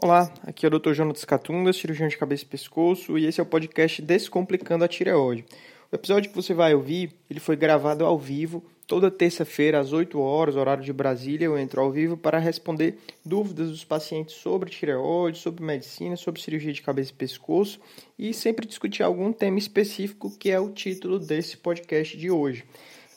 [0.00, 0.92] Olá, aqui é o Dr.
[0.92, 5.44] Jonas Catunda, cirurgião de cabeça e pescoço, e esse é o podcast Descomplicando a Tireoide.
[5.90, 10.20] O episódio que você vai ouvir, ele foi gravado ao vivo, toda terça-feira às 8
[10.20, 15.38] horas, horário de Brasília, eu entro ao vivo para responder dúvidas dos pacientes sobre tireoide,
[15.38, 17.80] sobre medicina, sobre cirurgia de cabeça e pescoço,
[18.16, 22.64] e sempre discutir algum tema específico que é o título desse podcast de hoje.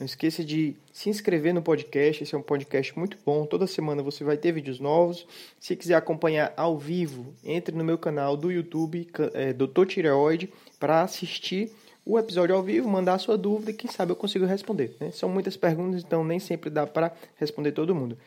[0.02, 3.46] Não esqueça de se inscrever no podcast, esse é um podcast muito bom.
[3.46, 5.28] Toda semana você vai ter vídeos novos.
[5.60, 9.86] Se quiser acompanhar ao vivo, entre no meu canal do YouTube, é, Dr.
[9.86, 11.72] Tireoide, para assistir
[12.04, 14.98] o episódio ao vivo, mandar a sua dúvida e quem sabe eu consigo responder.
[15.00, 15.12] Né?
[15.12, 18.18] São muitas perguntas, então nem sempre dá para responder todo mundo.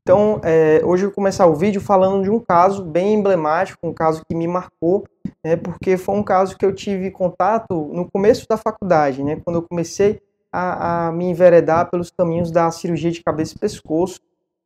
[0.00, 3.92] Então, é, hoje eu vou começar o vídeo falando de um caso bem emblemático, um
[3.92, 5.06] caso que me marcou,
[5.44, 9.56] né, porque foi um caso que eu tive contato no começo da faculdade, né, quando
[9.56, 10.20] eu comecei
[10.52, 14.20] a, a me enveredar pelos caminhos da cirurgia de cabeça e pescoço.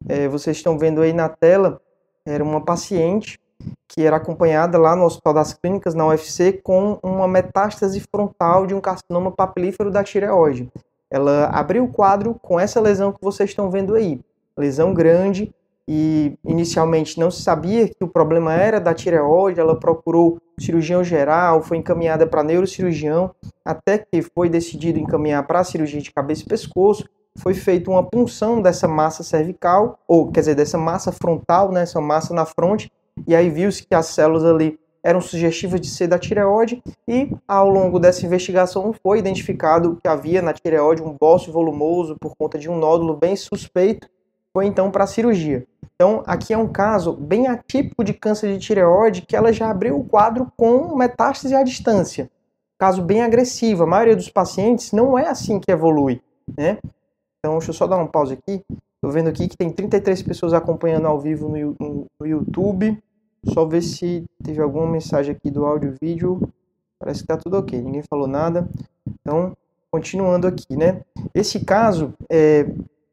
[0.08, 1.80] É, vocês estão vendo aí na tela,
[2.26, 3.38] era uma paciente
[3.88, 8.74] que era acompanhada lá no Hospital das Clínicas, na UFC, com uma metástase frontal de
[8.74, 10.70] um carcinoma papilífero da tireoide.
[11.10, 14.20] Ela abriu o quadro com essa lesão que vocês estão vendo aí
[14.56, 15.54] lesão grande
[15.88, 21.62] e inicialmente não se sabia que o problema era da tireoide, ela procurou cirurgião geral,
[21.62, 26.46] foi encaminhada para neurocirurgião, até que foi decidido encaminhar para a cirurgia de cabeça e
[26.46, 31.82] pescoço, foi feita uma punção dessa massa cervical, ou quer dizer, dessa massa frontal, né,
[31.82, 32.90] essa massa na fronte,
[33.26, 37.70] e aí viu-se que as células ali eram sugestivas de ser da tireoide e ao
[37.70, 42.68] longo dessa investigação foi identificado que havia na tireoide um bócio volumoso por conta de
[42.68, 44.08] um nódulo bem suspeito
[44.56, 45.66] foi então para a cirurgia.
[45.96, 49.98] Então, aqui é um caso bem atípico de câncer de tireoide que ela já abriu
[49.98, 52.30] o quadro com metástase à distância.
[52.78, 53.84] Caso bem agressivo.
[53.84, 56.20] A maioria dos pacientes não é assim que evolui,
[56.56, 56.78] né?
[57.38, 58.62] Então, deixa eu só dar uma pausa aqui.
[58.96, 63.02] Estou vendo aqui que tem 33 pessoas acompanhando ao vivo no, no, no YouTube.
[63.54, 66.40] Só ver se teve alguma mensagem aqui do áudio e vídeo.
[66.98, 68.68] Parece que está tudo ok, ninguém falou nada.
[69.20, 69.56] Então,
[69.90, 71.00] continuando aqui, né?
[71.34, 72.66] Esse caso é,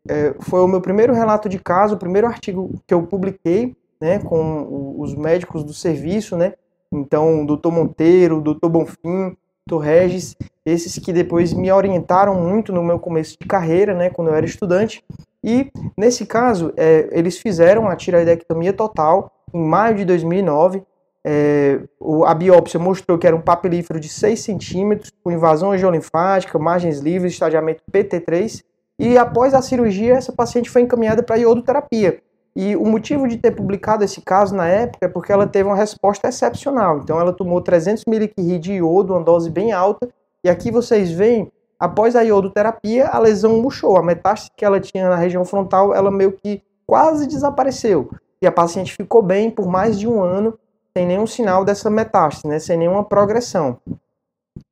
[0.09, 4.19] é, foi o meu primeiro relato de caso, o primeiro artigo que eu publiquei, né,
[4.19, 6.53] com os médicos do serviço, né,
[6.91, 12.99] então doutor Monteiro, doutor Bonfim, doutor Regis, esses que depois me orientaram muito no meu
[12.99, 15.03] começo de carreira, né, quando eu era estudante,
[15.43, 20.83] e nesse caso, é, eles fizeram a tiroidectomia total em maio de 2009,
[21.25, 21.79] é,
[22.25, 27.33] a biópsia mostrou que era um papilífero de 6 centímetros, com invasão angiolinfática, margens livres,
[27.33, 28.61] estadiamento PT3,
[28.99, 32.21] e após a cirurgia, essa paciente foi encaminhada para iodoterapia.
[32.55, 35.75] E o motivo de ter publicado esse caso na época é porque ela teve uma
[35.75, 36.99] resposta excepcional.
[36.99, 40.07] Então ela tomou 300 mg de iodo, uma dose bem alta,
[40.43, 43.97] e aqui vocês veem, após a iodoterapia, a lesão murchou.
[43.97, 48.11] A metástase que ela tinha na região frontal, ela meio que quase desapareceu.
[48.39, 50.57] E a paciente ficou bem por mais de um ano,
[50.95, 52.59] sem nenhum sinal dessa metástase, né?
[52.59, 53.79] sem nenhuma progressão.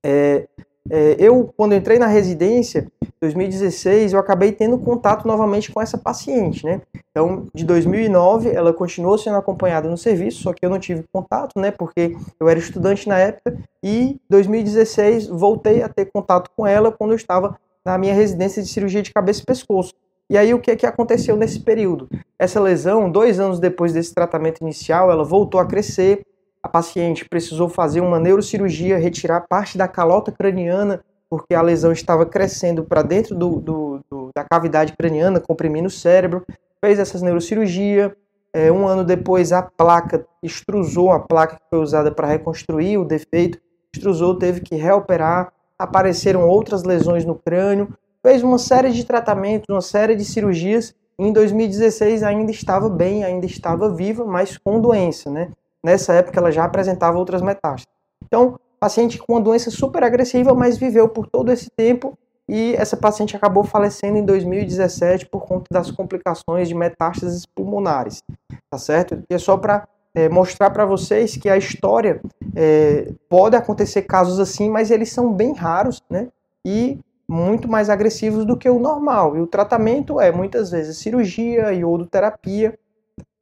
[0.05, 0.47] É,
[0.89, 6.65] é, eu, quando entrei na residência, 2016, eu acabei tendo contato novamente com essa paciente,
[6.65, 6.81] né?
[7.11, 11.59] Então, de 2009, ela continuou sendo acompanhada no serviço, só que eu não tive contato,
[11.59, 11.69] né?
[11.69, 13.55] Porque eu era estudante na época.
[13.83, 17.55] E 2016, voltei a ter contato com ela quando eu estava
[17.85, 19.93] na minha residência de cirurgia de cabeça e pescoço.
[20.27, 22.09] E aí, o que, é que aconteceu nesse período?
[22.39, 26.25] Essa lesão, dois anos depois desse tratamento inicial, ela voltou a crescer,
[26.63, 32.25] a paciente precisou fazer uma neurocirurgia, retirar parte da calota craniana, porque a lesão estava
[32.25, 36.45] crescendo para dentro do, do, do, da cavidade craniana, comprimindo o cérebro.
[36.83, 38.13] Fez essa neurocirurgia.
[38.53, 43.05] É, um ano depois, a placa extrusou, a placa que foi usada para reconstruir o
[43.05, 43.61] defeito,
[43.95, 45.53] extrusou, teve que reoperar.
[45.79, 47.87] Apareceram outras lesões no crânio.
[48.21, 50.93] Fez uma série de tratamentos, uma série de cirurgias.
[51.17, 55.49] Em 2016 ainda estava bem, ainda estava viva, mas com doença, né?
[55.81, 57.87] Nessa época ela já apresentava outras metástases.
[58.25, 62.17] Então, paciente com uma doença super agressiva, mas viveu por todo esse tempo
[62.49, 68.23] e essa paciente acabou falecendo em 2017 por conta das complicações de metástases pulmonares,
[68.71, 69.23] tá certo?
[69.29, 72.19] E é só para é, mostrar para vocês que a história
[72.55, 76.29] é, pode acontecer casos assim, mas eles são bem raros, né?
[76.65, 76.99] E
[77.29, 79.37] muito mais agressivos do que o normal.
[79.37, 82.77] E o tratamento é muitas vezes cirurgia e iodoterapia,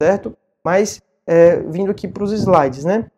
[0.00, 0.36] certo?
[0.62, 3.10] Mas é, vindo aqui para os slides, né?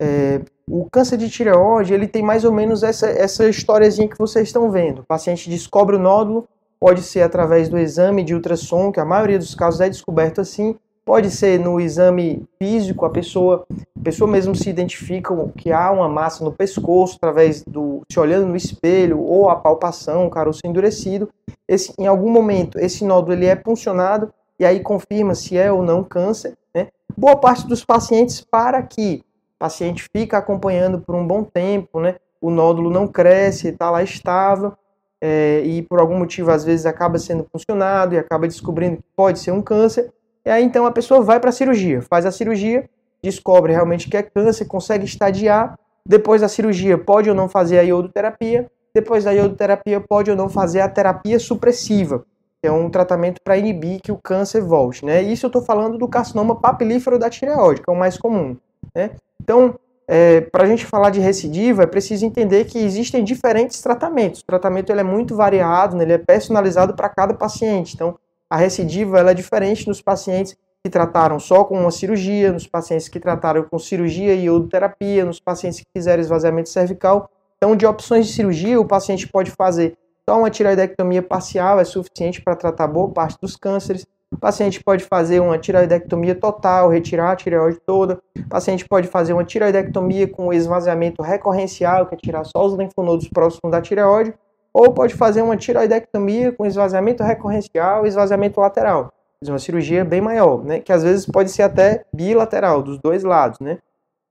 [0.00, 4.48] É, o câncer de tireoide, ele tem mais ou menos essa, essa historiazinha que vocês
[4.48, 5.00] estão vendo.
[5.00, 6.48] O paciente descobre o nódulo,
[6.80, 10.76] pode ser através do exame de ultrassom, que a maioria dos casos é descoberto assim,
[11.04, 16.08] pode ser no exame físico, a pessoa, a pessoa mesmo se identifica que há uma
[16.08, 21.28] massa no pescoço, através do, se olhando no espelho, ou a palpação, o caroço endurecido.
[21.68, 25.82] Esse, em algum momento, esse nódulo ele é puncionado, e aí confirma se é ou
[25.82, 26.88] não câncer, Né?
[27.16, 29.22] Boa parte dos pacientes para que
[29.64, 32.16] paciente fica acompanhando por um bom tempo, né?
[32.38, 34.74] o nódulo não cresce, está lá estável,
[35.18, 39.38] é, e por algum motivo às vezes acaba sendo funcionado e acaba descobrindo que pode
[39.38, 40.12] ser um câncer,
[40.44, 42.86] e aí então a pessoa vai para a cirurgia, faz a cirurgia,
[43.22, 47.82] descobre realmente que é câncer, consegue estadiar, depois da cirurgia pode ou não fazer a
[47.82, 52.22] iodoterapia, depois da iodoterapia pode ou não fazer a terapia supressiva,
[52.60, 55.22] que é um tratamento para inibir que o câncer volte, né?
[55.22, 58.54] Isso eu estou falando do carcinoma papilífero da tireoide, que é o mais comum,
[58.94, 59.12] né?
[59.42, 64.40] Então, é, para a gente falar de recidiva, é preciso entender que existem diferentes tratamentos.
[64.40, 66.04] O tratamento ele é muito variado, né?
[66.04, 67.94] ele é personalizado para cada paciente.
[67.94, 72.66] Então, a recidiva ela é diferente nos pacientes que trataram só com uma cirurgia, nos
[72.66, 77.30] pacientes que trataram com cirurgia e iodoterapia, nos pacientes que fizeram esvaziamento cervical.
[77.56, 79.96] Então, de opções de cirurgia, o paciente pode fazer
[80.28, 84.06] só uma tiroidectomia parcial, é suficiente para tratar boa parte dos cânceres.
[84.34, 88.20] O paciente pode fazer uma tiroidectomia total, retirar a tireoide toda.
[88.36, 93.28] O paciente pode fazer uma tiroidectomia com esvaziamento recorrencial, que é tirar só os linfonodos
[93.28, 94.34] próximos da tireoide.
[94.72, 99.12] Ou pode fazer uma tiroidectomia com esvaziamento recorrencial e esvaziamento lateral.
[99.46, 100.80] Uma cirurgia bem maior, né?
[100.80, 103.60] que às vezes pode ser até bilateral, dos dois lados.
[103.60, 103.78] Né?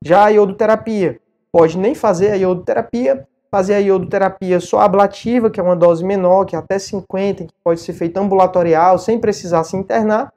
[0.04, 1.18] Já a iodoterapia,
[1.50, 6.44] pode nem fazer a iodoterapia, fazer a iodoterapia só ablativa, que é uma dose menor,
[6.44, 10.32] que é até 50, que pode ser feita ambulatorial, sem precisar se internar,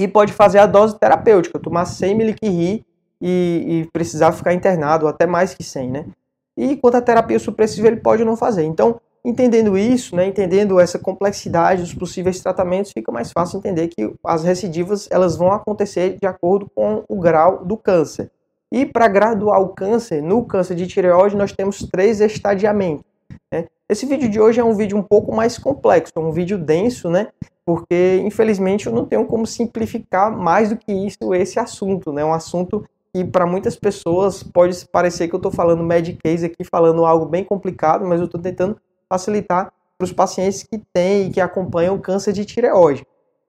[0.00, 2.82] e pode fazer a dose terapêutica, tomar 100 ml
[3.20, 6.06] e, e precisar ficar internado, até mais que 100, né?
[6.56, 8.64] E quanto à terapia supressiva, ele pode não fazer.
[8.64, 14.14] Então, entendendo isso, né, entendendo essa complexidade dos possíveis tratamentos, fica mais fácil entender que
[14.24, 18.30] as recidivas elas vão acontecer de acordo com o grau do câncer.
[18.74, 23.04] E para graduar o câncer, no câncer de tireoide, nós temos três estadiamentos.
[23.52, 23.66] Né?
[23.88, 27.28] Esse vídeo de hoje é um vídeo um pouco mais complexo, um vídeo denso, né?
[27.64, 32.24] Porque, infelizmente, eu não tenho como simplificar mais do que isso esse assunto, né?
[32.24, 32.84] Um assunto
[33.14, 37.26] que para muitas pessoas pode parecer que eu estou falando medic case aqui, falando algo
[37.26, 38.76] bem complicado, mas eu estou tentando
[39.08, 43.06] facilitar para os pacientes que têm e que acompanham o câncer de tireoide,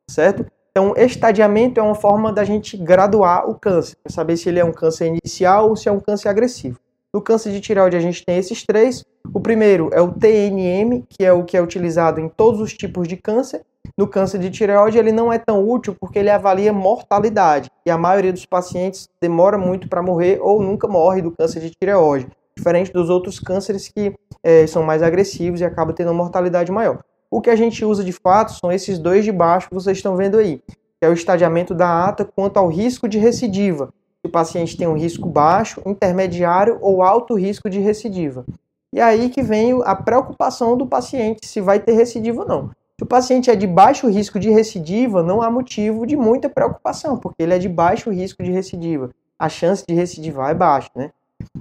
[0.08, 0.46] certo?
[0.78, 4.66] Então, estadiamento é uma forma da gente graduar o câncer, para saber se ele é
[4.66, 6.78] um câncer inicial ou se é um câncer agressivo.
[7.14, 9.02] No câncer de tireoide a gente tem esses três.
[9.34, 13.08] O primeiro é o TNM, que é o que é utilizado em todos os tipos
[13.08, 13.62] de câncer.
[13.98, 17.98] No câncer de tireoide ele não é tão útil porque ele avalia mortalidade e a
[17.98, 22.92] maioria dos pacientes demora muito para morrer ou nunca morre do câncer de tireoide, diferente
[22.92, 24.14] dos outros cânceres que
[24.44, 27.00] é, são mais agressivos e acabam tendo uma mortalidade maior.
[27.30, 30.16] O que a gente usa de fato são esses dois de baixo que vocês estão
[30.16, 30.76] vendo aí, que
[31.06, 33.94] é o estadiamento da ata quanto ao risco de recidiva.
[34.22, 38.46] Se o paciente tem um risco baixo, intermediário ou alto risco de recidiva.
[38.94, 42.70] E aí que vem a preocupação do paciente se vai ter recidiva ou não.
[42.98, 47.18] Se o paciente é de baixo risco de recidiva, não há motivo de muita preocupação,
[47.18, 49.10] porque ele é de baixo risco de recidiva.
[49.38, 51.12] A chance de recidivar é baixa, né?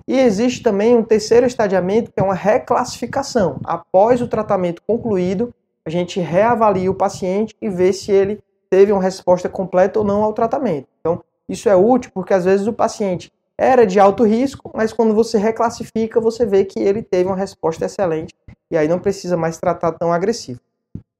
[0.07, 3.61] E existe também um terceiro estadiamento, que é uma reclassificação.
[3.65, 5.55] Após o tratamento concluído,
[5.87, 10.23] a gente reavalia o paciente e vê se ele teve uma resposta completa ou não
[10.23, 10.89] ao tratamento.
[11.01, 15.15] Então, isso é útil porque às vezes o paciente era de alto risco, mas quando
[15.15, 18.35] você reclassifica, você vê que ele teve uma resposta excelente
[18.71, 20.61] e aí não precisa mais tratar tão agressivo,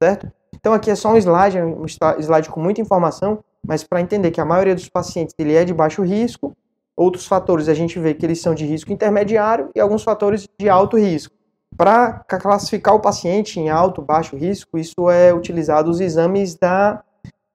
[0.01, 0.29] certo?
[0.53, 4.41] Então aqui é só um slide, um slide com muita informação, mas para entender que
[4.41, 6.55] a maioria dos pacientes ele é de baixo risco,
[6.95, 10.69] outros fatores a gente vê que eles são de risco intermediário e alguns fatores de
[10.69, 11.33] alto risco.
[11.77, 17.03] Para classificar o paciente em alto, baixo risco, isso é utilizado os exames da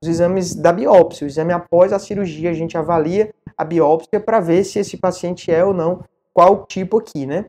[0.02, 4.40] os exames da biópsia, o exame após a cirurgia, a gente avalia a biópsia para
[4.40, 7.44] ver se esse paciente é ou não qual tipo aqui, né?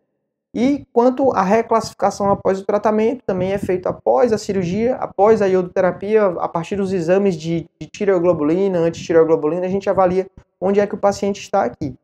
[0.53, 5.45] E quanto à reclassificação após o tratamento, também é feito após a cirurgia, após a
[5.45, 10.27] iodoterapia, a partir dos exames de, de tireoglobulina, antitireoglobulina, a gente avalia
[10.59, 11.95] onde é que o paciente está aqui.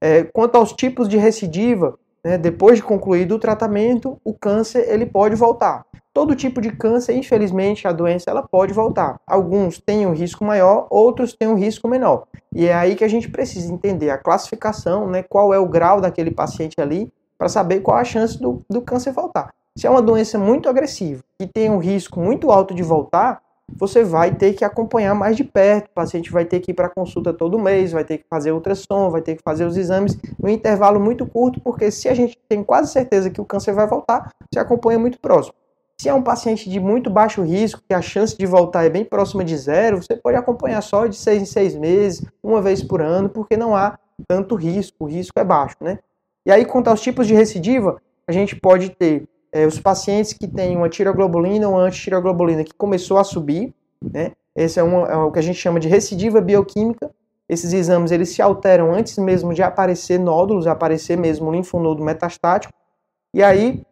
[0.00, 5.06] É, quanto aos tipos de recidiva, né, depois de concluído o tratamento, o câncer ele
[5.06, 5.86] pode voltar.
[6.12, 9.20] Todo tipo de câncer, infelizmente, a doença ela pode voltar.
[9.26, 12.26] Alguns têm um risco maior, outros têm um risco menor.
[12.54, 16.00] E é aí que a gente precisa entender a classificação, né, qual é o grau
[16.00, 19.52] daquele paciente ali, para saber qual a chance do, do câncer voltar.
[19.76, 23.42] Se é uma doença muito agressiva e tem um risco muito alto de voltar,
[23.74, 25.88] você vai ter que acompanhar mais de perto.
[25.88, 29.10] O paciente vai ter que ir para consulta todo mês, vai ter que fazer ultrassom,
[29.10, 32.62] vai ter que fazer os exames um intervalo muito curto, porque se a gente tem
[32.62, 35.54] quase certeza que o câncer vai voltar, você acompanha muito próximo.
[36.00, 39.04] Se é um paciente de muito baixo risco, que a chance de voltar é bem
[39.04, 43.00] próxima de zero, você pode acompanhar só de seis em seis meses, uma vez por
[43.00, 45.98] ano, porque não há tanto risco, o risco é baixo, né?
[46.46, 50.46] E aí, quanto aos tipos de recidiva, a gente pode ter é, os pacientes que
[50.46, 54.30] têm uma tiroglobulina ou uma antitiroglobulina que começou a subir, né?
[54.54, 57.10] Esse é, uma, é o que a gente chama de recidiva bioquímica.
[57.48, 62.72] Esses exames eles se alteram antes mesmo de aparecer nódulos, aparecer mesmo linfonodo metastático.
[63.34, 63.82] E aí,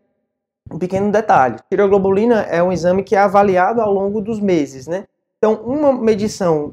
[0.70, 5.06] um pequeno detalhe: tireoglobulina é um exame que é avaliado ao longo dos meses, né?
[5.38, 6.72] Então, uma medição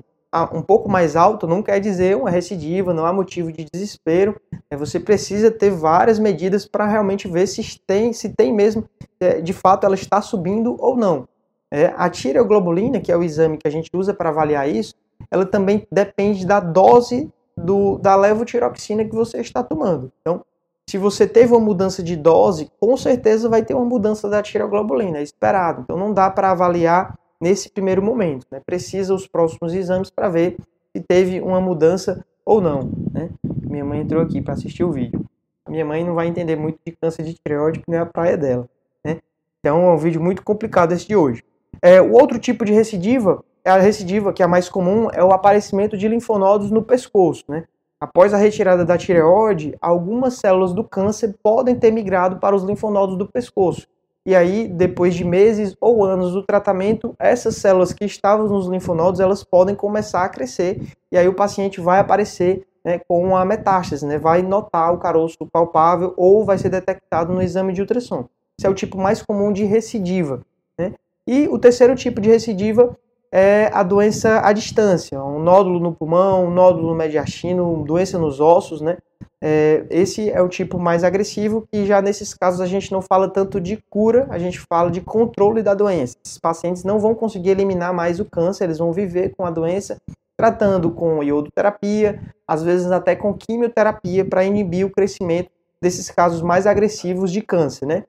[0.53, 4.39] um pouco mais alta não quer dizer uma recidiva, não há motivo de desespero.
[4.69, 8.85] É, você precisa ter várias medidas para realmente ver se tem, se tem mesmo,
[9.19, 11.27] é, de fato, ela está subindo ou não.
[11.69, 14.95] É, a tireoglobulina, que é o exame que a gente usa para avaliar isso,
[15.29, 20.11] ela também depende da dose do, da levotiroxina que você está tomando.
[20.21, 20.43] Então,
[20.89, 25.19] se você teve uma mudança de dose, com certeza vai ter uma mudança da tireoglobulina,
[25.19, 25.81] é esperado.
[25.81, 28.45] Então, não dá para avaliar nesse primeiro momento.
[28.51, 28.61] Né?
[28.65, 30.57] Precisa os próximos exames para ver
[30.95, 32.91] se teve uma mudança ou não.
[33.11, 33.29] Né?
[33.61, 35.25] Minha mãe entrou aqui para assistir o vídeo.
[35.67, 38.37] Minha mãe não vai entender muito de câncer de tireoide, porque não é a praia
[38.37, 38.69] dela.
[39.03, 39.17] Né?
[39.59, 41.43] Então é um vídeo muito complicado esse de hoje.
[41.81, 45.31] É, o outro tipo de recidiva, a recidiva que é a mais comum, é o
[45.31, 47.43] aparecimento de linfonodos no pescoço.
[47.47, 47.63] Né?
[47.99, 53.17] Após a retirada da tireoide, algumas células do câncer podem ter migrado para os linfonodos
[53.17, 53.87] do pescoço,
[54.25, 59.19] e aí, depois de meses ou anos do tratamento, essas células que estavam nos linfonodos,
[59.19, 60.79] elas podem começar a crescer,
[61.11, 65.37] e aí o paciente vai aparecer né, com a metástase, né, vai notar o caroço
[65.51, 68.27] palpável ou vai ser detectado no exame de ultrassom.
[68.59, 70.41] Esse é o tipo mais comum de recidiva.
[70.77, 70.93] Né?
[71.25, 72.95] E o terceiro tipo de recidiva
[73.31, 78.39] é a doença à distância, um nódulo no pulmão, um nódulo no mediastino, doença nos
[78.39, 78.97] ossos, né?
[79.43, 83.27] É, esse é o tipo mais agressivo, que já nesses casos a gente não fala
[83.27, 86.15] tanto de cura, a gente fala de controle da doença.
[86.23, 89.97] Esses pacientes não vão conseguir eliminar mais o câncer, eles vão viver com a doença,
[90.37, 95.49] tratando com iodoterapia, às vezes até com quimioterapia, para inibir o crescimento
[95.81, 98.03] desses casos mais agressivos de câncer, né?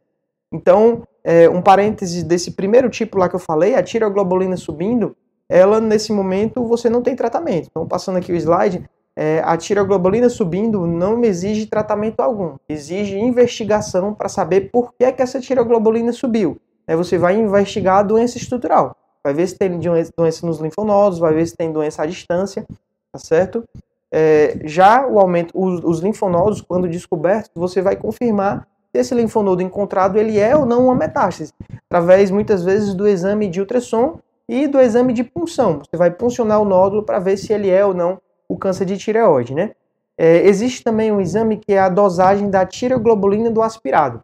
[0.53, 5.17] Então, é, um parêntese desse primeiro tipo lá que eu falei, a tiroglobulina subindo,
[5.49, 7.69] ela nesse momento você não tem tratamento.
[7.71, 8.85] Então, passando aqui o slide,
[9.17, 15.13] é, a tiroglobulina subindo não exige tratamento algum, exige investigação para saber por que, é
[15.13, 16.59] que essa tiroglobulina subiu.
[16.87, 21.35] Aí você vai investigar a doença estrutural, vai ver se tem doença nos linfonodos, vai
[21.35, 22.67] ver se tem doença à distância,
[23.13, 23.65] tá certo?
[24.11, 29.63] É, já o aumento, os, os, linfonodos, quando descobertos, você vai confirmar se esse linfonodo
[29.63, 31.53] encontrado ele é ou não uma metástase,
[31.87, 35.79] através muitas vezes do exame de ultrassom e do exame de punção.
[35.79, 38.21] Você vai puncionar o nódulo para ver se ele é ou não
[38.53, 39.73] o câncer de tireoide, né?
[40.19, 44.23] É, existe também um exame que é a dosagem da tireoglobulina do aspirado.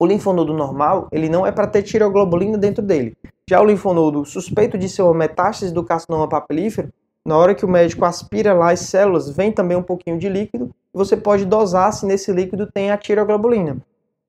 [0.00, 3.16] O linfonodo normal, ele não é para ter tireoglobulina dentro dele.
[3.48, 6.92] Já o linfonodo suspeito de ser uma metástase do carcinoma papilífero,
[7.24, 10.70] na hora que o médico aspira lá as células, vem também um pouquinho de líquido,
[10.92, 13.76] você pode dosar se nesse líquido tem a tireoglobulina.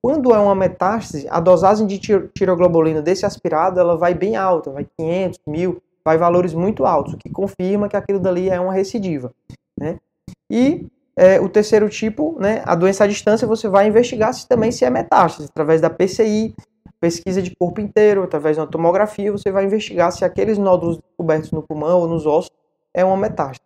[0.00, 4.86] Quando é uma metástase, a dosagem de tireoglobulina desse aspirado, ela vai bem alta, vai
[4.96, 9.32] 500, 1000, vai valores muito altos, o que confirma que aquilo dali é uma recidiva.
[9.78, 9.98] Né?
[10.50, 14.72] E é, o terceiro tipo, né, a doença à distância, você vai investigar se também
[14.72, 16.54] se é metástase, através da PCI,
[17.00, 21.50] pesquisa de corpo inteiro, através de uma tomografia, você vai investigar se aqueles nódulos cobertos
[21.50, 22.50] no pulmão ou nos ossos
[22.94, 23.60] é uma metástase.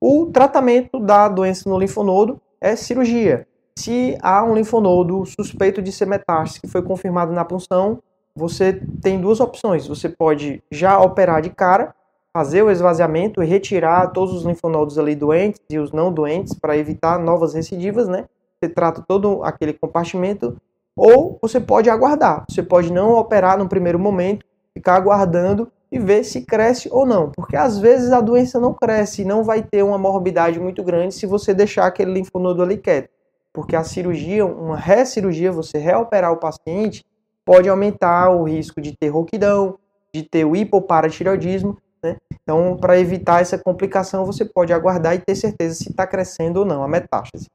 [0.00, 3.46] O tratamento da doença no linfonodo é cirurgia.
[3.78, 8.00] Se há um linfonodo suspeito de ser metástase que foi confirmado na punção,
[8.36, 9.86] você tem duas opções.
[9.86, 11.94] Você pode já operar de cara,
[12.32, 16.76] fazer o esvaziamento e retirar todos os linfonodos ali doentes e os não doentes para
[16.76, 18.26] evitar novas recidivas, né?
[18.60, 20.56] Você trata todo aquele compartimento
[20.94, 22.44] ou você pode aguardar.
[22.48, 27.30] Você pode não operar no primeiro momento, ficar aguardando e ver se cresce ou não,
[27.30, 31.14] porque às vezes a doença não cresce e não vai ter uma morbidade muito grande
[31.14, 33.08] se você deixar aquele linfonodo ali quieto.
[33.52, 37.04] Porque a cirurgia, uma recirurgia, você reoperar o paciente,
[37.46, 39.78] pode aumentar o risco de ter rouquidão,
[40.12, 41.78] de ter o hipoparatireoidismo.
[42.02, 42.16] Né?
[42.42, 46.64] Então, para evitar essa complicação, você pode aguardar e ter certeza se está crescendo ou
[46.66, 47.46] não a metástase.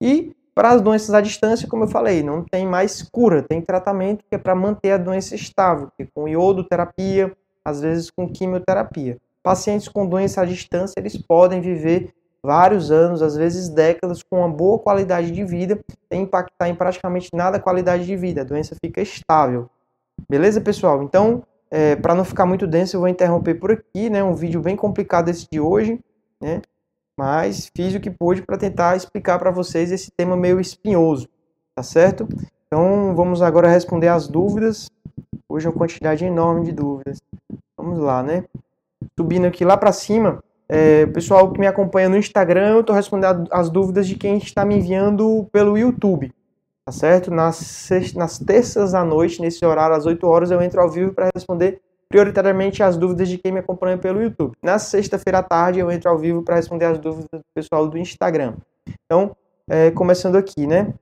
[0.00, 4.22] E para as doenças à distância, como eu falei, não tem mais cura, tem tratamento
[4.28, 7.34] que é para manter a doença estável, que é com iodoterapia,
[7.64, 9.16] às vezes com quimioterapia.
[9.42, 12.12] Pacientes com doença à distância, eles podem viver
[12.44, 15.78] vários anos, às vezes décadas, com uma boa qualidade de vida,
[16.12, 18.40] sem impactar em praticamente nada a qualidade de vida.
[18.40, 19.70] A doença fica estável.
[20.28, 21.02] Beleza, pessoal?
[21.02, 24.22] Então, é, para não ficar muito denso, eu vou interromper por aqui, né?
[24.22, 26.00] Um vídeo bem complicado esse de hoje,
[26.40, 26.60] né?
[27.18, 31.28] Mas fiz o que pude para tentar explicar para vocês esse tema meio espinhoso,
[31.74, 32.26] tá certo?
[32.66, 34.90] Então, vamos agora responder as dúvidas.
[35.48, 37.20] Hoje é uma quantidade enorme de dúvidas.
[37.76, 38.44] Vamos lá, né?
[39.18, 40.42] Subindo aqui lá para cima,
[40.74, 44.64] é, pessoal que me acompanha no Instagram, eu estou respondendo as dúvidas de quem está
[44.64, 46.32] me enviando pelo YouTube.
[46.82, 47.30] Tá certo?
[47.30, 51.28] Nas, nas terças à noite, nesse horário, às 8 horas, eu entro ao vivo para
[51.34, 54.54] responder prioritariamente as dúvidas de quem me acompanha pelo YouTube.
[54.62, 57.98] Na sexta-feira à tarde eu entro ao vivo para responder as dúvidas do pessoal do
[57.98, 58.54] Instagram.
[59.04, 59.36] Então,
[59.68, 60.94] é, começando aqui, né?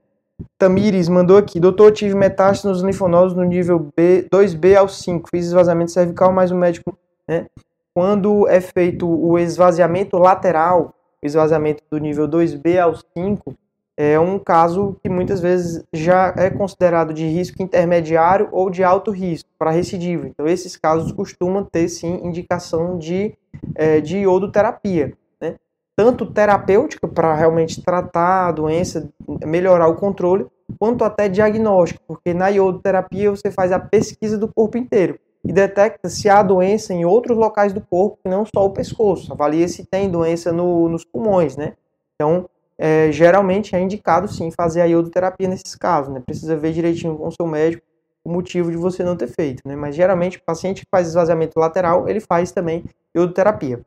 [0.57, 5.45] Tamires mandou aqui, doutor, tive metástase nos linfonodos no nível B, 2B ao 5, fiz
[5.45, 7.47] esvaziamento cervical, mas o médico, né?
[7.93, 13.53] Quando é feito o esvaziamento lateral, o esvaziamento do nível 2B ao 5,
[13.97, 19.11] é um caso que muitas vezes já é considerado de risco intermediário ou de alto
[19.11, 20.25] risco para recidiva.
[20.25, 23.35] Então, esses casos costumam ter sim indicação de,
[23.75, 25.57] é, de iodoterapia, né?
[25.93, 29.09] tanto terapêutica para realmente tratar a doença,
[29.45, 30.47] melhorar o controle,
[30.79, 36.09] quanto até diagnóstico, porque na iodoterapia você faz a pesquisa do corpo inteiro e detecta
[36.09, 39.31] se há doença em outros locais do corpo, que não só o pescoço.
[39.33, 41.73] Avalia se tem doença no, nos pulmões, né?
[42.15, 46.21] Então, é, geralmente é indicado sim fazer a iodoterapia nesses casos, né?
[46.23, 47.83] Precisa ver direitinho com o seu médico
[48.23, 49.75] o motivo de você não ter feito, né?
[49.75, 52.83] Mas geralmente o paciente que faz esvaziamento lateral, ele faz também
[53.15, 53.81] iodoterapia.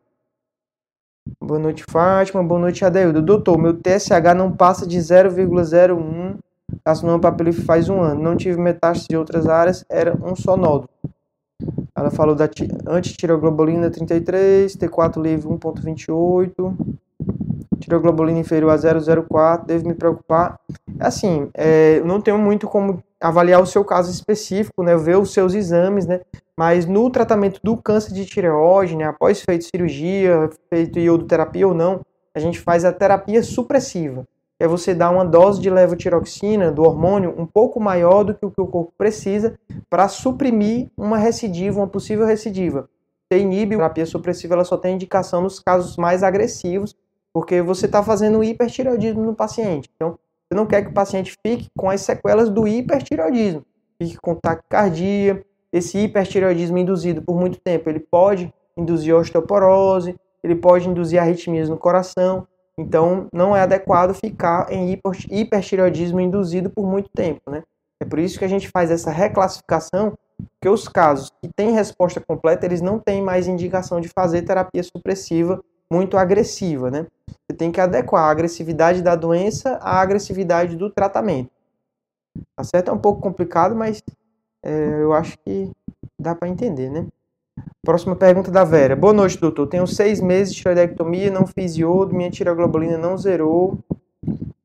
[1.41, 2.43] Boa noite, Fátima.
[2.43, 3.23] Boa noite, Adeildo.
[3.23, 6.37] Doutor, meu TSH não passa de 0,01
[6.85, 8.23] carcinoma papilífero faz um ano.
[8.23, 10.89] Não tive metástase de outras áreas, era um só nódulo.
[11.97, 12.49] Ela falou da
[12.87, 16.77] antitiroglobulina 33, T4 livre 1.28
[17.85, 20.59] tiroglobulina inferior a 0,04, deve me preocupar.
[20.99, 25.55] Assim, é, não tenho muito como avaliar o seu caso específico, né, ver os seus
[25.55, 26.21] exames, né,
[26.57, 32.01] mas no tratamento do câncer de tireoide, né, após feito cirurgia, feito iodoterapia ou não,
[32.35, 34.25] a gente faz a terapia supressiva.
[34.59, 38.51] É você dar uma dose de levotiroxina, do hormônio, um pouco maior do que o
[38.51, 39.59] que o corpo precisa
[39.91, 42.89] para suprimir uma recidiva, uma possível recidiva.
[43.27, 46.95] Você inibe a terapia supressiva, ela só tem indicação nos casos mais agressivos,
[47.33, 49.91] porque você está fazendo hipertireoidismo no paciente.
[49.97, 53.65] Então, você não quer que o paciente fique com as sequelas do hipertireoidismo,
[54.01, 55.45] fique com taquicardia.
[55.73, 61.77] Esse hipertireoidismo induzido por muito tempo, ele pode induzir osteoporose, ele pode induzir arritmias no
[61.77, 62.47] coração.
[62.79, 65.01] Então, não é adequado ficar em
[65.31, 67.63] hipertireoidismo induzido por muito tempo, né?
[68.01, 70.19] É por isso que a gente faz essa reclassificação,
[70.61, 74.83] que os casos que têm resposta completa, eles não têm mais indicação de fazer terapia
[74.83, 77.07] supressiva muito agressiva, né?
[77.29, 81.51] Você tem que adequar a agressividade da doença à agressividade do tratamento.
[82.57, 82.89] Tá certo?
[82.91, 84.03] É um pouco complicado, mas
[84.65, 85.71] é, eu acho que
[86.19, 87.07] dá para entender, né?
[87.85, 88.97] Próxima pergunta da Vera.
[88.97, 89.67] Boa noite, doutor.
[89.67, 93.79] Tenho seis meses de tiroidectomia, não fiz iodo, minha tiroglobulina não zerou.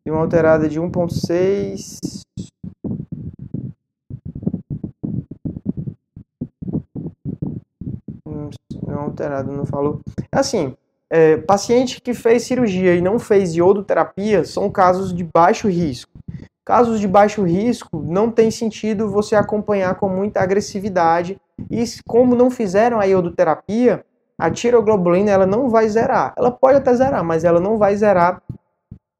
[0.04, 2.00] Tem uma alterada de 1.6.
[8.88, 10.00] Não alterada, não falou.
[10.32, 10.74] Assim,
[11.10, 16.12] é, paciente que fez cirurgia e não fez iodoterapia são casos de baixo risco.
[16.64, 21.38] Casos de baixo risco não tem sentido você acompanhar com muita agressividade
[21.70, 24.04] e como não fizeram a iodoterapia,
[24.38, 26.34] a tiroglobulina ela não vai zerar.
[26.38, 28.42] Ela pode até zerar, mas ela não vai zerar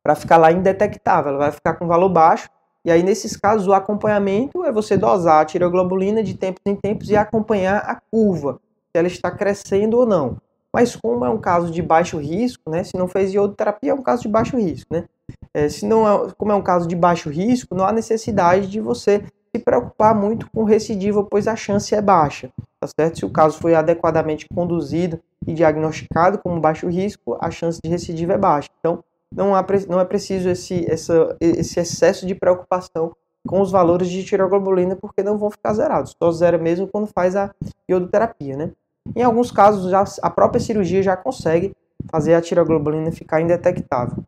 [0.02, 2.50] para ficar lá indetectável, ela vai ficar com valor baixo.
[2.86, 7.10] E aí nesses casos o acompanhamento é você dosar a tiroglobulina de tempos em tempos
[7.10, 8.60] e acompanhar a curva,
[8.92, 10.38] se ela está crescendo ou não.
[10.74, 12.84] Mas como é um caso de baixo risco, né?
[12.84, 15.06] Se não fez iodoterapia, é um caso de baixo risco, né?
[15.54, 18.80] É, se não é, como é um caso de baixo risco, não há necessidade de
[18.80, 19.24] você
[19.56, 23.20] se preocupar muito com recidiva, pois a chance é baixa, tá certo?
[23.20, 28.34] Se o caso foi adequadamente conduzido e diagnosticado como baixo risco, a chance de recidiva
[28.34, 28.70] é baixa.
[28.80, 33.14] Então, não, há, não é preciso esse, essa, esse excesso de preocupação
[33.48, 36.16] com os valores de tiroglobulina, porque não vão ficar zerados.
[36.22, 37.54] Só zera mesmo quando faz a
[37.90, 38.72] iodoterapia, né?
[39.16, 41.74] Em alguns casos, já, a própria cirurgia já consegue
[42.12, 44.24] fazer a tiroglobulina ficar indetectável.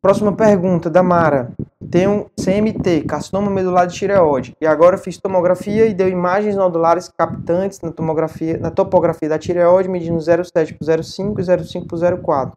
[0.00, 1.52] Próxima pergunta da Mara.
[1.90, 7.80] Tenho CMT, carcinoma medular de tireoide, e agora fiz tomografia e deu imagens nodulares captantes
[7.80, 12.52] na, tomografia, na topografia da tireoide, medindo 0,7 por 0,5 e 0,5 por 0,4.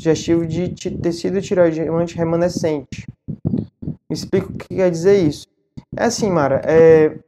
[0.00, 1.84] Sugestivo de tecido tireoide
[2.16, 3.06] remanescente.
[3.28, 5.46] Me explica o que quer dizer isso.
[5.96, 7.18] É assim, Mara, é,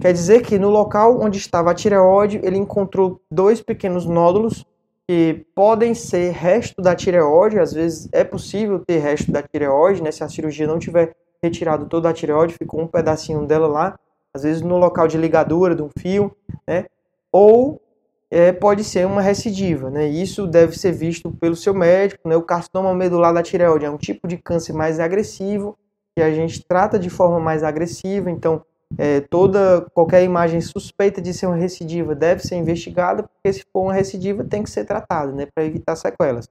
[0.00, 4.64] Quer dizer que no local onde estava a tireoide, ele encontrou dois pequenos nódulos
[5.10, 10.12] que podem ser resto da tireoide, às vezes é possível ter resto da tireoide, né?
[10.12, 13.98] Se a cirurgia não tiver retirado toda a tireoide, ficou um pedacinho dela lá,
[14.32, 16.30] às vezes no local de ligadura de um fio,
[16.64, 16.86] né?
[17.32, 17.82] Ou
[18.30, 20.06] é, pode ser uma recidiva, né?
[20.06, 22.36] Isso deve ser visto pelo seu médico, né?
[22.36, 25.76] O carcinoma medular da tireoide é um tipo de câncer mais agressivo
[26.14, 28.64] que a gente trata de forma mais agressiva, então
[28.98, 33.82] é, toda qualquer imagem suspeita de ser uma recidiva deve ser investigada, porque se for
[33.82, 36.48] uma recidiva tem que ser tratada, né, para evitar sequelas.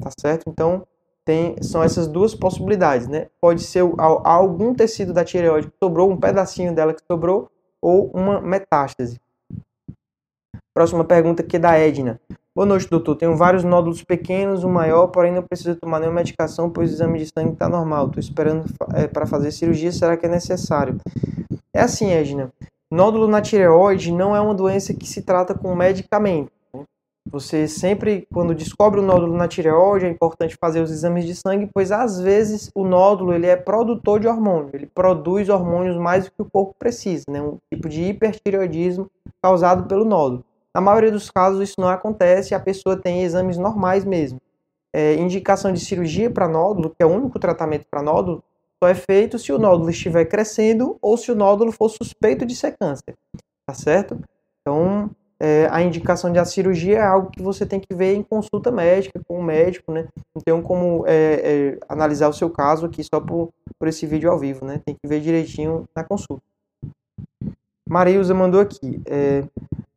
[0.00, 0.48] Tá certo?
[0.48, 0.86] Então,
[1.24, 3.28] tem, são essas duas possibilidades, né?
[3.40, 7.48] Pode ser algum tecido da tireoide que sobrou, um pedacinho dela que sobrou,
[7.80, 9.20] ou uma metástase.
[10.74, 12.20] Próxima pergunta aqui é da Edna.
[12.54, 13.16] Boa noite, doutor.
[13.16, 17.18] Tenho vários nódulos pequenos, o maior, porém não preciso tomar nenhuma medicação, pois o exame
[17.18, 18.06] de sangue está normal.
[18.06, 20.98] Estou esperando é, para fazer cirurgia, será que é necessário?
[21.74, 22.52] É assim, Edna.
[22.88, 26.52] Nódulo na tireoide não é uma doença que se trata com medicamento.
[26.72, 26.84] Né?
[27.28, 31.68] Você sempre, quando descobre o nódulo na tireoide, é importante fazer os exames de sangue,
[31.74, 36.30] pois às vezes o nódulo ele é produtor de hormônio, ele produz hormônios mais do
[36.30, 37.42] que o corpo precisa, né?
[37.42, 39.10] um tipo de hipertireoidismo
[39.42, 40.44] causado pelo nódulo.
[40.72, 44.40] Na maioria dos casos isso não acontece, a pessoa tem exames normais mesmo.
[44.92, 48.44] É, indicação de cirurgia para nódulo, que é o único tratamento para nódulo,
[48.84, 52.54] só é feito se o nódulo estiver crescendo ou se o nódulo for suspeito de
[52.54, 53.14] ser câncer,
[53.66, 54.20] tá certo?
[54.60, 58.22] Então, é, a indicação de a cirurgia é algo que você tem que ver em
[58.22, 60.06] consulta médica com o médico, né?
[60.34, 64.30] Não tem como é, é, analisar o seu caso aqui só por, por esse vídeo
[64.30, 64.80] ao vivo, né?
[64.84, 66.42] Tem que ver direitinho na consulta.
[67.88, 69.00] Marilza mandou aqui.
[69.06, 69.44] É,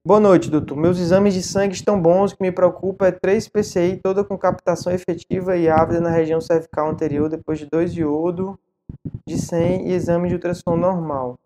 [0.05, 0.77] Boa noite, doutor.
[0.77, 2.31] Meus exames de sangue estão bons.
[2.31, 6.39] O que me preocupa é 3 PCI, toda com captação efetiva e ávida na região
[6.39, 8.57] cervical anterior, depois de 2 iodo
[9.27, 11.37] de 100 e exame de ultrassom normal.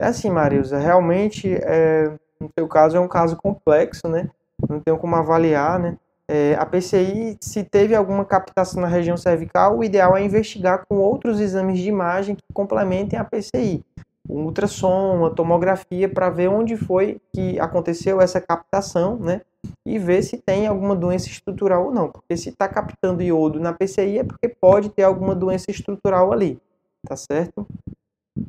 [0.00, 4.30] É assim, Marilza, realmente, é, no seu caso, é um caso complexo, né?
[4.68, 5.98] Não tenho como avaliar, né?
[6.26, 10.96] É, a PCI, se teve alguma captação na região cervical, o ideal é investigar com
[10.96, 13.84] outros exames de imagem que complementem a PCI
[14.28, 19.40] um ultrassom, uma tomografia para ver onde foi que aconteceu essa captação, né?
[19.86, 22.10] E ver se tem alguma doença estrutural ou não.
[22.10, 26.60] Porque se está captando iodo na PCI é porque pode ter alguma doença estrutural ali,
[27.08, 27.66] tá certo?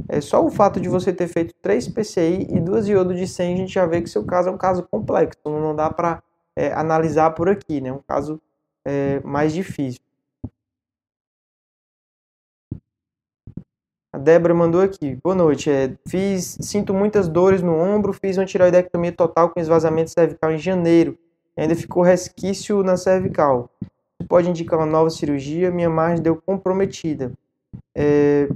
[0.08, 3.54] É só o fato de você ter feito três PCI e duas iodo de 100,
[3.54, 6.22] a gente já vê que seu caso é um caso complexo, não dá para
[6.56, 7.92] é, analisar por aqui, né?
[7.92, 8.40] Um caso
[8.86, 10.02] é, mais difícil.
[14.12, 15.16] A Débora mandou aqui.
[15.24, 15.70] Boa noite.
[15.70, 20.58] É, fiz, sinto muitas dores no ombro, fiz uma tiroidectomia total com esvaziamento cervical em
[20.58, 21.18] janeiro.
[21.56, 23.70] Ainda ficou resquício na cervical.
[24.28, 25.72] Pode indicar uma nova cirurgia.
[25.72, 27.32] Minha margem deu comprometida.
[27.96, 28.50] É,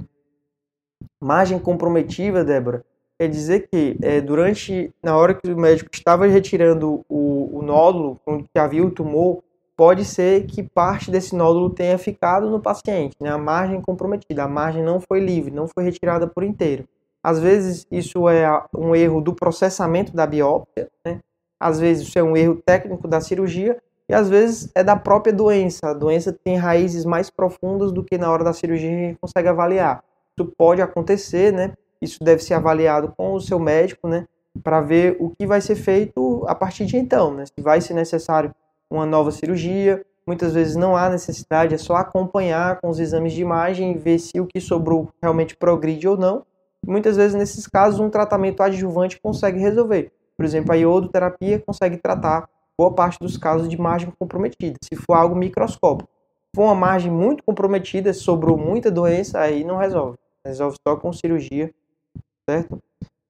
[1.20, 2.84] margem comprometida, Débora,
[3.18, 8.20] quer dizer que é, durante, na hora que o médico estava retirando o, o nódulo,
[8.26, 9.42] onde havia o tumor,
[9.76, 13.30] pode ser que parte desse nódulo tenha ficado no paciente, né?
[13.30, 16.84] a margem comprometida, a margem não foi livre, não foi retirada por inteiro.
[17.22, 21.18] Às vezes isso é um erro do processamento da biópsia, né?
[21.58, 25.32] às vezes isso é um erro técnico da cirurgia e às vezes é da própria
[25.32, 25.90] doença.
[25.90, 29.48] A doença tem raízes mais profundas do que na hora da cirurgia a gente consegue
[29.48, 30.04] avaliar.
[30.36, 31.72] Isso pode acontecer, né?
[32.00, 34.26] Isso deve ser avaliado com o seu médico, né?
[34.62, 37.44] Para ver o que vai ser feito a partir de então, né?
[37.46, 38.54] Se vai ser necessário
[38.90, 40.04] uma nova cirurgia.
[40.26, 44.18] Muitas vezes não há necessidade, é só acompanhar com os exames de imagem e ver
[44.18, 46.44] se o que sobrou realmente progride ou não.
[46.86, 50.12] Muitas vezes, nesses casos, um tratamento adjuvante consegue resolver.
[50.36, 55.14] Por exemplo, a iodoterapia consegue tratar boa parte dos casos de margem comprometida, se for
[55.14, 56.08] algo microscópico.
[56.08, 60.16] Se for uma margem muito comprometida, sobrou muita doença, aí não resolve.
[60.44, 61.72] Resolve só com cirurgia,
[62.48, 62.82] certo?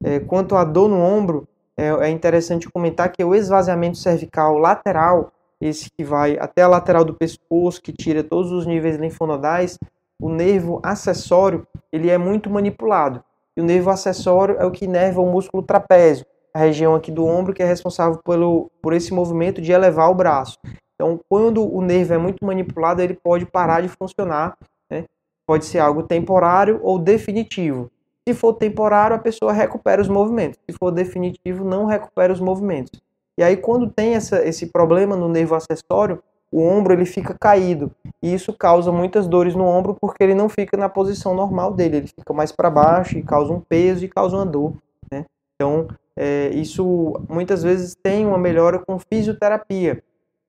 [0.02, 5.32] É, quanto à dor no ombro, é, é interessante comentar que o esvaziamento cervical lateral
[5.60, 9.78] esse que vai até a lateral do pescoço, que tira todos os níveis linfonodais,
[10.20, 13.24] o nervo acessório, ele é muito manipulado.
[13.56, 17.26] E o nervo acessório é o que inerva o músculo trapézio, a região aqui do
[17.26, 20.56] ombro que é responsável pelo, por esse movimento de elevar o braço.
[20.94, 24.56] Então, quando o nervo é muito manipulado, ele pode parar de funcionar.
[24.88, 25.04] Né?
[25.44, 27.90] Pode ser algo temporário ou definitivo.
[28.26, 30.58] Se for temporário, a pessoa recupera os movimentos.
[30.70, 33.02] Se for definitivo, não recupera os movimentos.
[33.36, 37.90] E aí, quando tem essa, esse problema no nervo acessório, o ombro ele fica caído.
[38.22, 41.96] E isso causa muitas dores no ombro porque ele não fica na posição normal dele.
[41.96, 44.72] Ele fica mais para baixo e causa um peso e causa uma dor.
[45.12, 45.24] Né?
[45.56, 50.02] Então, é, isso muitas vezes tem uma melhora com fisioterapia.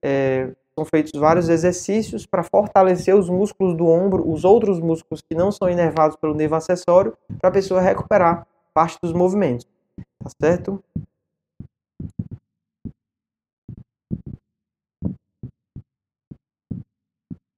[0.04, 5.34] É, são feitos vários exercícios para fortalecer os músculos do ombro, os outros músculos que
[5.34, 9.66] não são inervados pelo nervo acessório, para a pessoa recuperar parte dos movimentos.
[10.22, 10.84] Tá certo?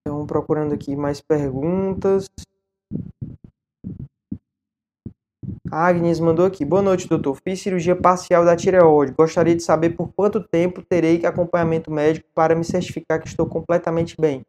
[0.01, 2.29] Então, procurando aqui mais perguntas.
[5.71, 6.63] A Agnes mandou aqui.
[6.63, 7.37] Boa noite, doutor.
[7.43, 9.13] Fiz cirurgia parcial da tireoide.
[9.13, 14.15] Gostaria de saber por quanto tempo terei acompanhamento médico para me certificar que estou completamente
[14.19, 14.45] bem.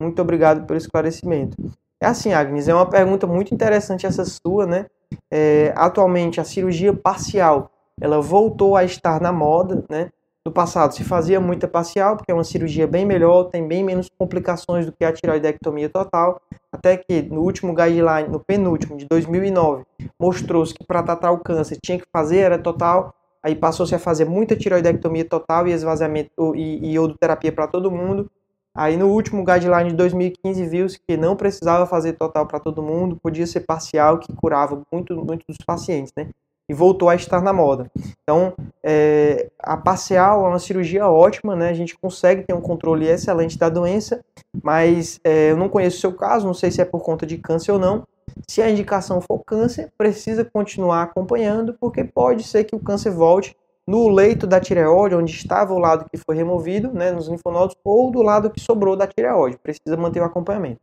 [0.00, 1.56] Muito obrigado pelo esclarecimento.
[2.00, 4.86] É assim, Agnes, é uma pergunta muito interessante essa sua, né?
[5.30, 10.10] É, atualmente, a cirurgia parcial, ela voltou a estar na moda, né?
[10.46, 14.08] No passado se fazia muita parcial, porque é uma cirurgia bem melhor, tem bem menos
[14.18, 16.40] complicações do que a tiroidectomia total,
[16.72, 19.84] até que no último guideline, no penúltimo, de 2009,
[20.18, 24.24] mostrou-se que para tratar o câncer tinha que fazer era total, aí passou-se a fazer
[24.24, 28.30] muita tiroidectomia total e esvaziamento e, e iodoterapia para todo mundo.
[28.74, 33.18] Aí no último guideline de 2015 viu-se que não precisava fazer total para todo mundo,
[33.22, 36.30] podia ser parcial, que curava muito, muito dos pacientes, né?
[36.70, 37.90] E voltou a estar na moda.
[38.22, 41.68] Então, é, a parcial é uma cirurgia ótima, né?
[41.68, 44.20] A gente consegue ter um controle excelente da doença,
[44.62, 47.38] mas é, eu não conheço o seu caso, não sei se é por conta de
[47.38, 48.06] câncer ou não.
[48.46, 53.56] Se a indicação for câncer, precisa continuar acompanhando, porque pode ser que o câncer volte
[53.84, 58.12] no leito da tireoide, onde estava o lado que foi removido, né, nos linfonodos, ou
[58.12, 59.58] do lado que sobrou da tireoide.
[59.58, 60.80] Precisa manter o acompanhamento.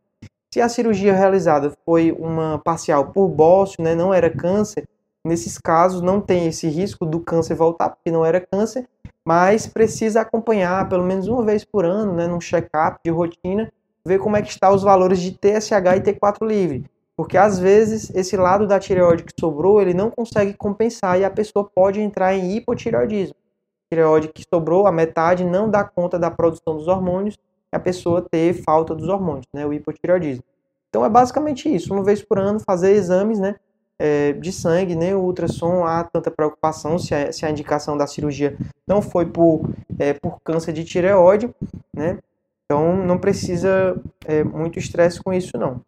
[0.53, 4.85] Se a cirurgia realizada foi uma parcial por bócio, né, não era câncer,
[5.27, 8.87] nesses casos não tem esse risco do câncer voltar, porque não era câncer,
[9.25, 13.71] mas precisa acompanhar pelo menos uma vez por ano, né, num check-up de rotina,
[14.05, 16.85] ver como é que está os valores de TSH e T4 livre.
[17.15, 21.29] Porque às vezes esse lado da tireoide que sobrou, ele não consegue compensar e a
[21.31, 23.35] pessoa pode entrar em hipotireoidismo.
[23.35, 27.37] A tireoide que sobrou, a metade não dá conta da produção dos hormônios
[27.73, 30.43] e a pessoa ter falta dos hormônios, né, o hipotireoidismo.
[30.89, 33.55] Então é basicamente isso, uma vez por ano fazer exames, né,
[33.99, 38.05] é, de sangue, né, o ultrassom, há tanta preocupação se a, se a indicação da
[38.05, 38.55] cirurgia
[38.85, 41.49] não foi por, é, por câncer de tireoide,
[41.93, 42.19] né,
[42.65, 45.81] então não precisa é, muito estresse com isso não.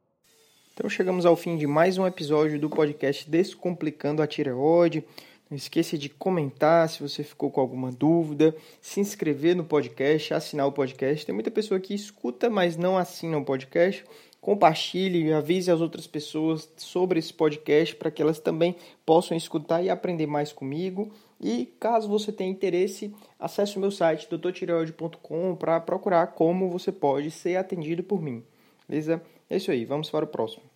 [0.73, 5.03] Então chegamos ao fim de mais um episódio do podcast Descomplicando a Tireoide.
[5.49, 10.65] Não esqueça de comentar se você ficou com alguma dúvida, se inscrever no podcast, assinar
[10.67, 11.25] o podcast.
[11.25, 14.05] Tem muita pessoa que escuta, mas não assina o podcast.
[14.41, 18.75] Compartilhe avise as outras pessoas sobre esse podcast para que elas também
[19.05, 21.11] possam escutar e aprender mais comigo.
[21.41, 27.31] E caso você tenha interesse, acesse o meu site doutortireoide.com para procurar como você pode
[27.31, 28.43] ser atendido por mim.
[28.87, 29.21] Beleza?
[29.49, 30.68] É isso aí, vamos para o próximo.